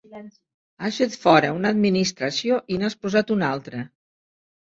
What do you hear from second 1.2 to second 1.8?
fora una